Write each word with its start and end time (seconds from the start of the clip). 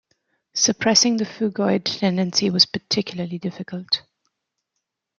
Suppressing 0.55 1.17
the 1.17 1.25
phugoid 1.25 1.85
tendency 1.85 2.49
was 2.49 2.65
particularly 2.65 3.37
difficult. 3.37 4.01